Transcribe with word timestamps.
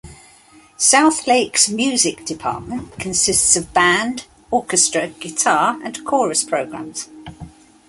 South 0.77 1.27
Lakes' 1.27 1.69
music 1.69 2.25
department 2.25 2.91
consists 2.97 3.55
of 3.55 3.71
band, 3.71 4.25
orchestra, 4.49 5.09
guitar 5.09 5.77
and 5.83 6.03
chorus 6.03 6.43
programs. 6.43 7.07